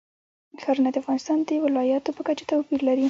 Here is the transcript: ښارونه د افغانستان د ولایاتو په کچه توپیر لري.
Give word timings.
ښارونه 0.61 0.89
د 0.91 0.95
افغانستان 1.03 1.37
د 1.47 1.49
ولایاتو 1.65 2.15
په 2.17 2.21
کچه 2.27 2.43
توپیر 2.49 2.81
لري. 2.87 2.99